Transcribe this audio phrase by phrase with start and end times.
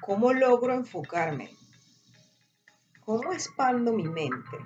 [0.00, 1.56] ¿Cómo logro enfocarme?
[3.04, 4.58] ¿Cómo expando mi mente?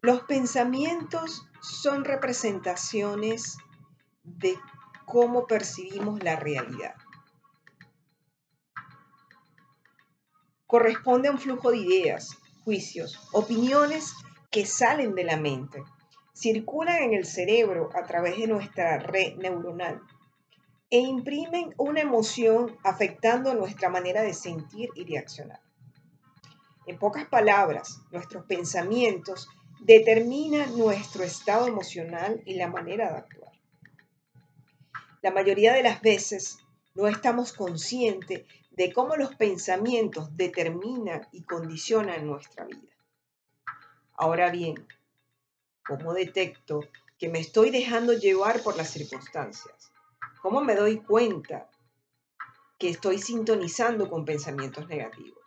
[0.00, 3.58] Los pensamientos son representaciones
[4.22, 4.58] de
[5.04, 6.94] cómo percibimos la realidad.
[10.66, 14.14] Corresponde a un flujo de ideas, juicios, opiniones
[14.50, 15.82] que salen de la mente,
[16.32, 20.00] circulan en el cerebro a través de nuestra red neuronal
[20.90, 25.60] e imprimen una emoción afectando nuestra manera de sentir y reaccionar.
[26.86, 29.48] En pocas palabras, nuestros pensamientos
[29.80, 33.52] determinan nuestro estado emocional y la manera de actuar.
[35.22, 36.58] La mayoría de las veces
[36.94, 42.96] no estamos conscientes de cómo los pensamientos determinan y condicionan nuestra vida.
[44.14, 44.86] Ahora bien,
[45.86, 46.80] ¿cómo detecto
[47.18, 49.89] que me estoy dejando llevar por las circunstancias?
[50.42, 51.68] ¿Cómo me doy cuenta
[52.78, 55.38] que estoy sintonizando con pensamientos negativos?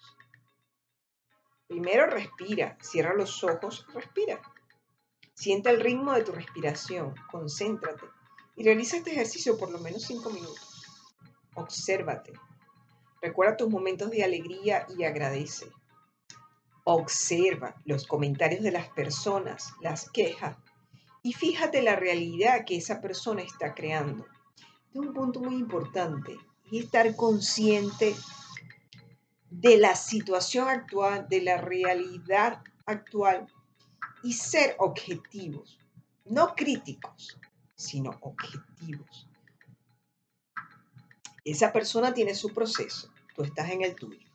[1.68, 4.40] Primero respira, cierra los ojos, respira.
[5.34, 8.06] Siente el ritmo de tu respiración, concéntrate
[8.56, 10.86] y realiza este ejercicio por lo menos cinco minutos.
[11.56, 12.34] Obsérvate.
[13.20, 15.72] Recuerda tus momentos de alegría y agradece.
[16.84, 20.56] Observa los comentarios de las personas, las quejas
[21.24, 24.28] y fíjate la realidad que esa persona está creando
[24.94, 26.38] es un punto muy importante,
[26.70, 28.16] y estar consciente
[29.50, 33.48] de la situación actual, de la realidad actual
[34.24, 35.80] y ser objetivos,
[36.26, 37.38] no críticos,
[37.76, 39.28] sino objetivos.
[41.44, 44.28] Esa persona tiene su proceso, tú estás en el tuyo.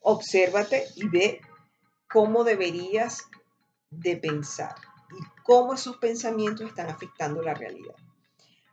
[0.00, 1.40] Obsérvate y ve
[2.10, 3.28] cómo deberías
[3.90, 4.74] de pensar
[5.10, 7.94] y cómo esos pensamientos están afectando la realidad.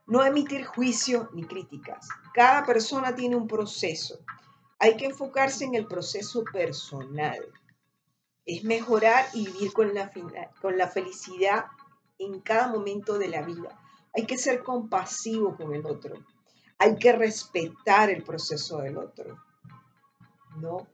[0.09, 2.09] No emitir juicio ni críticas.
[2.33, 4.17] Cada persona tiene un proceso.
[4.79, 7.37] Hay que enfocarse en el proceso personal.
[8.43, 10.11] Es mejorar y vivir con la,
[10.59, 11.65] con la felicidad
[12.17, 13.79] en cada momento de la vida.
[14.15, 16.15] Hay que ser compasivo con el otro.
[16.79, 19.37] Hay que respetar el proceso del otro.
[20.57, 20.87] ¿No?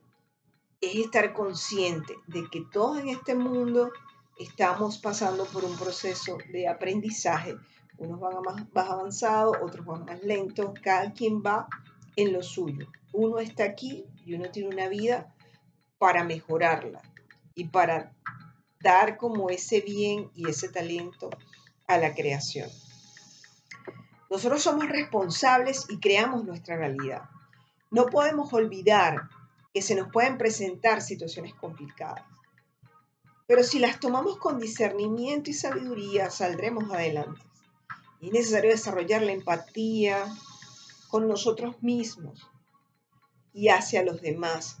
[0.78, 3.90] Es estar consciente de que todos en este mundo
[4.38, 7.56] estamos pasando por un proceso de aprendizaje
[7.98, 8.42] unos van
[8.72, 11.68] más, avanzados, otros van más lentos, cada quien va
[12.16, 12.86] en lo suyo.
[13.12, 15.34] Uno está aquí y uno tiene una vida
[15.98, 17.02] para mejorarla
[17.54, 18.14] y para
[18.80, 21.30] dar como ese bien y ese talento
[21.86, 22.68] a la creación.
[24.30, 27.22] Nosotros somos responsables y creamos nuestra realidad.
[27.90, 29.28] No podemos olvidar
[29.72, 32.24] que se nos pueden presentar situaciones complicadas.
[33.46, 37.45] Pero si las tomamos con discernimiento y sabiduría, saldremos adelante.
[38.20, 40.24] Es necesario desarrollar la empatía
[41.08, 42.48] con nosotros mismos
[43.52, 44.78] y hacia los demás.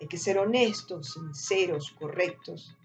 [0.00, 2.76] Hay que ser honestos, sinceros, correctos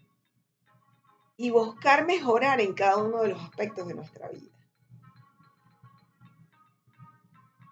[1.37, 4.51] y buscar mejorar en cada uno de los aspectos de nuestra vida.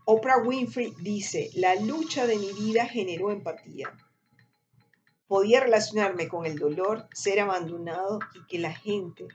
[0.06, 3.96] Oprah Winfrey dice, la lucha de mi vida generó empatía.
[5.28, 9.28] Podía relacionarme con el dolor, ser abandonado y que la gente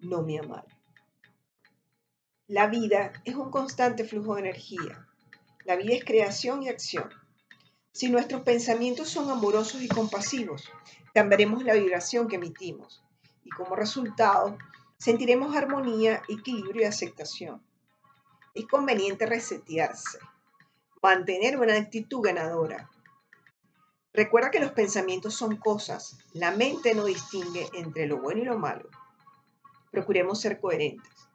[0.00, 0.81] no me amara.
[2.52, 5.08] La vida es un constante flujo de energía.
[5.64, 7.08] La vida es creación y acción.
[7.92, 10.70] Si nuestros pensamientos son amorosos y compasivos,
[11.14, 13.02] cambiaremos la vibración que emitimos
[13.42, 14.58] y como resultado
[14.98, 17.62] sentiremos armonía, equilibrio y aceptación.
[18.52, 20.18] Es conveniente resetearse,
[21.02, 22.90] mantener una actitud ganadora.
[24.12, 28.58] Recuerda que los pensamientos son cosas, la mente no distingue entre lo bueno y lo
[28.58, 28.90] malo.
[29.90, 31.31] Procuremos ser coherentes.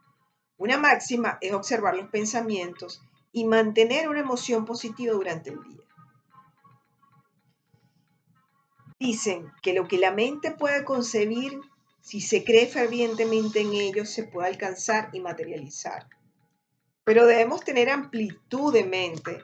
[0.58, 3.02] Una máxima es observar los pensamientos
[3.32, 5.84] y mantener una emoción positiva durante el día.
[9.00, 11.60] Dicen que lo que la mente puede concebir,
[12.02, 16.08] si se cree fervientemente en ello, se puede alcanzar y materializar.
[17.04, 19.40] Pero debemos tener amplitud de mente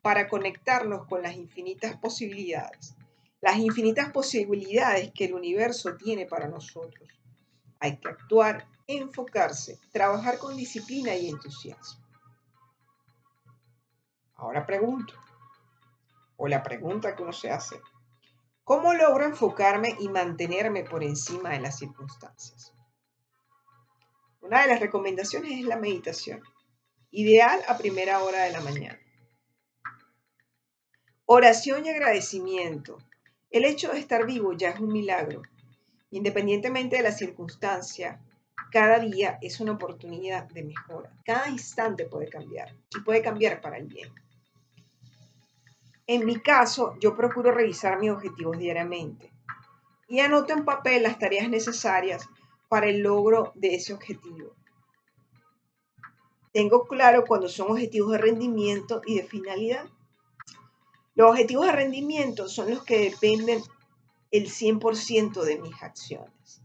[0.00, 2.94] para conectarnos con las infinitas posibilidades,
[3.42, 7.08] las infinitas posibilidades que el universo tiene para nosotros.
[7.80, 12.04] Hay que actuar enfocarse, trabajar con disciplina y entusiasmo.
[14.36, 15.14] Ahora pregunto,
[16.36, 17.80] o la pregunta que uno se hace,
[18.64, 22.72] ¿cómo logro enfocarme y mantenerme por encima de las circunstancias?
[24.40, 26.42] Una de las recomendaciones es la meditación,
[27.10, 29.00] ideal a primera hora de la mañana.
[31.26, 32.98] Oración y agradecimiento.
[33.50, 35.40] El hecho de estar vivo ya es un milagro.
[36.10, 38.20] Independientemente de la circunstancia,
[38.74, 41.08] cada día es una oportunidad de mejora.
[41.24, 44.12] Cada instante puede cambiar y puede cambiar para el bien.
[46.08, 49.32] En mi caso, yo procuro revisar mis objetivos diariamente
[50.08, 52.28] y anoto en papel las tareas necesarias
[52.68, 54.56] para el logro de ese objetivo.
[56.52, 59.86] Tengo claro cuándo son objetivos de rendimiento y de finalidad.
[61.14, 63.62] Los objetivos de rendimiento son los que dependen
[64.32, 66.60] el 100% de mis acciones.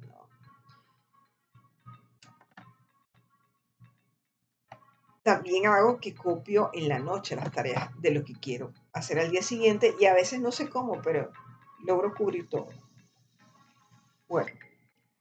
[5.29, 9.29] También hago que copio en la noche las tareas de lo que quiero hacer al
[9.29, 11.29] día siguiente y a veces no sé cómo, pero
[11.85, 12.69] logro cubrir todo.
[14.27, 14.49] Bueno,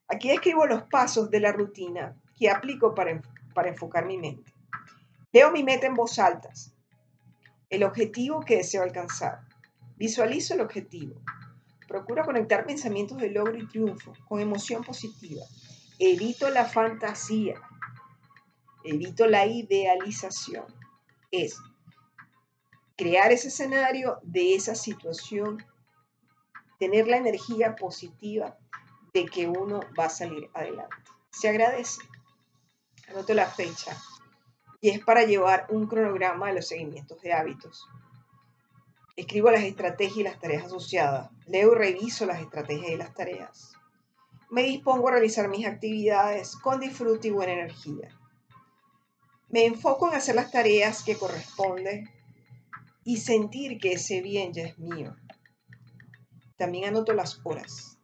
[0.07, 3.21] aquí escribo los pasos de la rutina que aplico para,
[3.53, 4.51] para enfocar mi mente.
[5.31, 6.49] Leo mi meta en voz alta,
[7.69, 9.41] el objetivo que deseo alcanzar.
[9.95, 11.21] Visualizo el objetivo.
[11.87, 15.43] Procuro conectar pensamientos de logro y triunfo con emoción positiva.
[15.99, 17.61] Evito la fantasía.
[18.83, 20.65] Evito la idealización.
[21.31, 21.59] Es
[22.97, 25.65] crear ese escenario de esa situación,
[26.79, 28.57] tener la energía positiva
[29.13, 30.95] de que uno va a salir adelante.
[31.31, 32.01] Se agradece.
[33.07, 33.97] Anoto la fecha.
[34.81, 37.87] Y es para llevar un cronograma de los seguimientos de hábitos.
[39.15, 41.29] Escribo las estrategias y las tareas asociadas.
[41.47, 43.73] Leo y reviso las estrategias y las tareas.
[44.49, 48.18] Me dispongo a realizar mis actividades con disfrute y buena energía.
[49.49, 52.09] Me enfoco en hacer las tareas que corresponden
[53.03, 55.15] y sentir que ese bien ya es mío.
[56.57, 57.97] También anoto las horas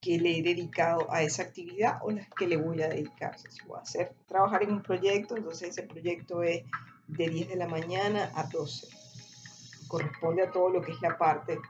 [0.00, 3.38] que le he dedicado a esa actividad o las que le voy a dedicar.
[3.38, 6.64] Si voy a hacer, trabajar en un proyecto, entonces ese proyecto es
[7.08, 9.00] de 10 de la mañana a 12
[9.90, 11.60] corresponde a todo lo que es la parte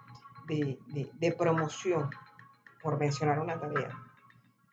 [0.47, 2.11] de, promoción,
[2.83, 3.99] por mencionar una tarea.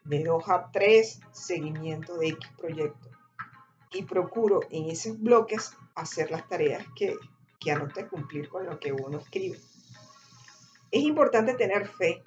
[0.03, 3.09] De 2 a 3, seguimiento de X proyecto.
[3.92, 7.16] Y procuro en esos bloques hacer las tareas que,
[7.60, 9.60] que anote cumplir con lo que uno escribe.
[10.92, 12.24] Es importante tener fe.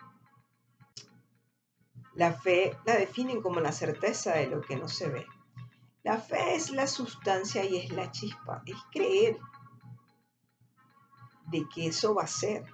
[2.14, 5.26] La fe la definen como la certeza de lo que no se ve.
[6.02, 9.38] La fe es la sustancia y es la chispa, es creer
[11.48, 12.64] de que eso va a ser.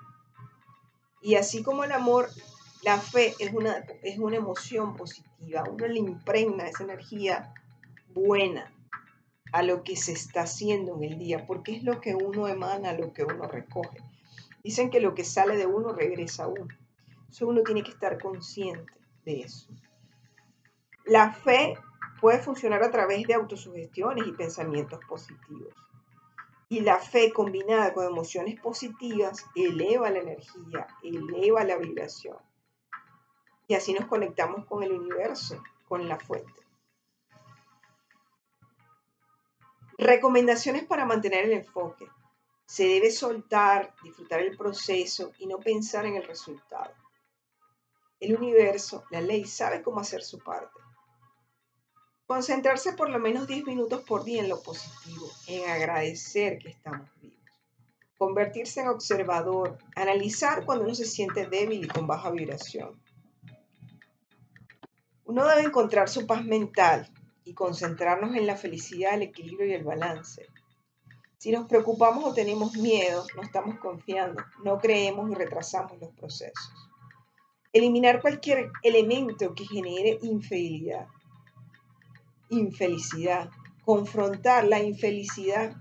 [1.21, 2.29] Y así como el amor,
[2.83, 7.53] la fe es una, es una emoción positiva, uno le impregna esa energía
[8.16, 8.72] buena
[9.52, 12.94] a lo que se está haciendo en el día, porque es lo que uno emana,
[12.94, 13.98] lo que uno recoge.
[14.64, 16.74] Dicen que lo que sale de uno regresa a uno.
[17.30, 18.92] Eso uno tiene que estar consciente
[19.24, 19.68] de eso.
[21.04, 21.78] La fe
[22.20, 25.74] puede funcionar a través de autosugestiones y pensamientos positivos.
[26.68, 32.38] Y la fe combinada con emociones positivas eleva la energía, eleva la vibración.
[33.68, 36.65] Y así nos conectamos con el universo, con la fuente.
[39.98, 42.06] Recomendaciones para mantener el enfoque.
[42.66, 46.93] Se debe soltar, disfrutar el proceso y no pensar en el resultado.
[48.20, 50.81] El universo, la ley, sabe cómo hacer su parte.
[52.26, 57.08] Concentrarse por lo menos 10 minutos por día en lo positivo, en agradecer que estamos
[57.22, 57.38] vivos.
[58.19, 63.00] Convertirse en observador, analizar cuando uno se siente débil y con baja vibración.
[65.25, 67.10] Uno debe encontrar su paz mental
[67.46, 70.46] y concentrarnos en la felicidad, el equilibrio y el balance.
[71.38, 76.73] Si nos preocupamos o tenemos miedo, no estamos confiando, no creemos y retrasamos los procesos.
[77.73, 81.06] Eliminar cualquier elemento que genere infidelidad
[82.49, 83.50] infelicidad,
[83.85, 85.76] confrontar la infelicidad,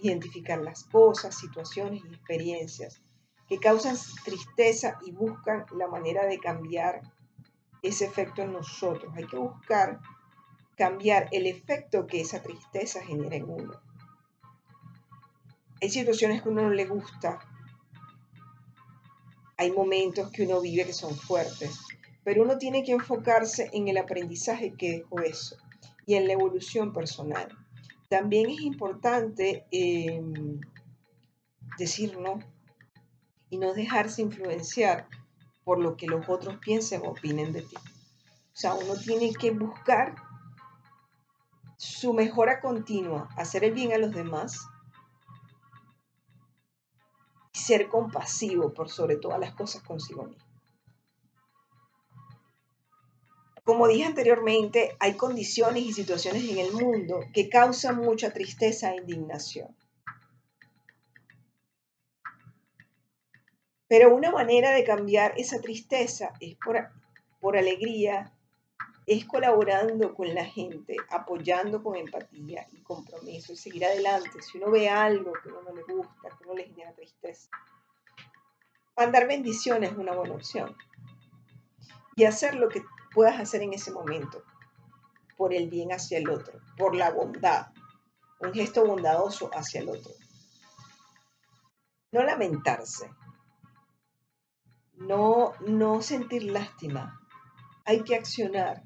[0.00, 3.02] identificar las cosas, situaciones y experiencias
[3.48, 7.00] que causan tristeza y buscan la manera de cambiar
[7.82, 9.12] ese efecto en nosotros.
[9.16, 10.00] Hay que buscar
[10.76, 13.80] cambiar el efecto que esa tristeza genera en uno.
[15.80, 17.38] Hay situaciones que a uno no le gusta,
[19.56, 21.78] hay momentos que uno vive que son fuertes,
[22.24, 25.56] pero uno tiene que enfocarse en el aprendizaje que dejó eso
[26.06, 27.48] y en la evolución personal.
[28.08, 30.60] También es importante em,
[31.78, 32.38] decir no
[33.50, 35.08] y no dejarse influenciar
[35.64, 37.76] por lo que los otros piensen o opinen de ti.
[37.76, 40.14] O sea, uno tiene que buscar
[41.76, 44.66] su mejora continua, hacer el bien a los demás
[47.52, 50.46] y ser compasivo por sobre todas las cosas consigo mismo.
[53.66, 58.98] Como dije anteriormente, hay condiciones y situaciones en el mundo que causan mucha tristeza e
[58.98, 59.76] indignación.
[63.88, 66.76] Pero una manera de cambiar esa tristeza es por,
[67.40, 68.35] por alegría
[69.06, 74.42] es colaborando con la gente, apoyando con empatía y compromiso y seguir adelante.
[74.42, 77.48] Si uno ve algo que a uno no le gusta, que uno le genera tristeza,
[78.96, 80.76] mandar bendiciones es una buena opción.
[82.16, 82.82] Y hacer lo que
[83.14, 84.42] puedas hacer en ese momento,
[85.36, 87.68] por el bien hacia el otro, por la bondad,
[88.40, 90.12] un gesto bondadoso hacia el otro.
[92.10, 93.10] No lamentarse,
[94.94, 97.20] no, no sentir lástima,
[97.84, 98.82] hay que accionar,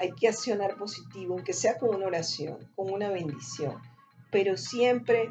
[0.00, 3.76] hay que accionar positivo, aunque sea con una oración, con una bendición,
[4.32, 5.30] pero siempre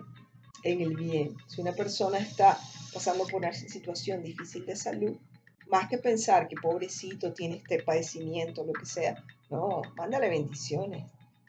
[0.63, 1.35] en el bien.
[1.47, 2.55] Si una persona está
[2.93, 5.17] pasando por una situación difícil de salud,
[5.69, 11.03] más que pensar que pobrecito tiene este padecimiento, lo que sea, no, mándale bendiciones,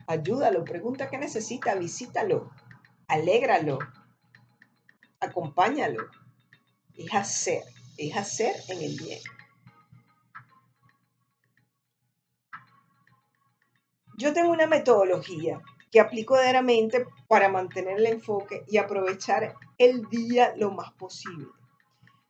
[0.06, 2.50] ayúdalo, pregunta qué necesita, visítalo,
[3.06, 3.78] alégralo,
[5.20, 6.06] acompáñalo.
[6.96, 7.64] Es hacer,
[7.98, 9.20] es hacer en el bien.
[14.20, 20.52] Yo tengo una metodología que aplico diariamente para mantener el enfoque y aprovechar el día
[20.58, 21.46] lo más posible.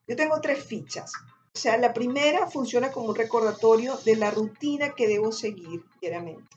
[0.07, 1.13] Yo tengo tres fichas.
[1.53, 6.57] O sea, la primera funciona como un recordatorio de la rutina que debo seguir diariamente.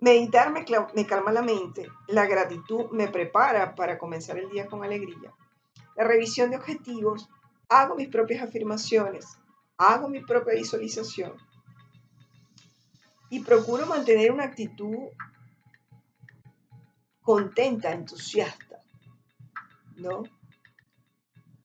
[0.00, 4.84] Meditar me, me calma la mente, la gratitud me prepara para comenzar el día con
[4.84, 5.34] alegría.
[5.96, 7.28] La revisión de objetivos,
[7.68, 9.26] hago mis propias afirmaciones,
[9.76, 11.32] hago mi propia visualización
[13.34, 15.08] y procuro mantener una actitud
[17.20, 18.80] contenta, entusiasta,
[19.96, 20.22] ¿no?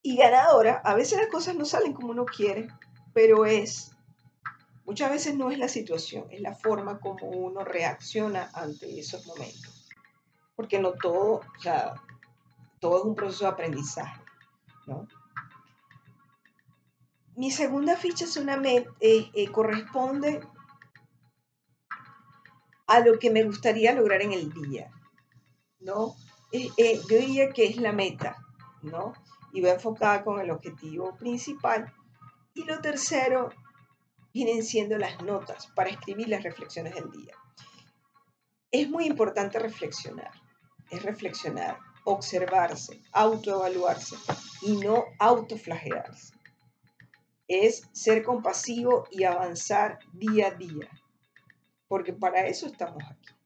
[0.02, 2.70] Y ganadora, a veces las cosas no salen como uno quiere,
[3.14, 3.92] pero es,
[4.84, 9.88] muchas veces no es la situación, es la forma como uno reacciona ante esos momentos.
[10.56, 11.94] Porque no todo, o sea,
[12.80, 14.24] todo es un proceso de aprendizaje,
[14.88, 15.08] ¿no?
[17.36, 20.42] Mi segunda ficha es una eh, eh, corresponde
[22.90, 24.92] a lo que me gustaría lograr en el día,
[25.80, 26.16] ¿no?
[26.52, 28.36] Eh, eh, yo diría que es la meta,
[28.82, 29.14] ¿no?
[29.54, 31.94] Y va enfocada con el objetivo principal.
[32.56, 33.52] Y lo tercero
[34.34, 37.36] vienen siendo las notas para escribir las reflexiones del día.
[38.72, 40.32] Es muy importante reflexionar,
[40.90, 44.16] es reflexionar, observarse, autoevaluarse
[44.64, 46.34] y no autoflagelarse.
[47.48, 50.90] Es ser compasivo y avanzar día a día
[51.90, 53.39] porque para eso estamos aquí.